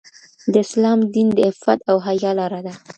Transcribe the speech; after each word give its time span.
د 0.53 0.53
اسلام 0.65 0.99
دین 1.13 1.27
د 1.33 1.37
عفت 1.49 1.79
او 1.89 1.97
حیا 2.05 2.31
لاره 2.39 2.59
ده. 2.65 2.73